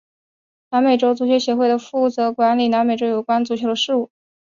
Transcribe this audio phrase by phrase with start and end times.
[0.71, 4.09] 南美洲足球协会是负责管理南美洲有关足球的事务。